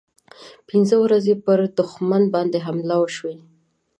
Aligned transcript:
پنځه 0.69 0.95
ورځې 1.03 1.33
پر 1.45 1.59
دښمن 1.77 2.23
باندې 2.33 2.57
حملې 2.65 2.97
وشوې. 2.99 3.35